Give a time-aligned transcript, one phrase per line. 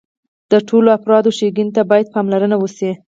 [0.51, 2.91] د ټولو افرادو ښېګڼې ته باید پاملرنه وشي.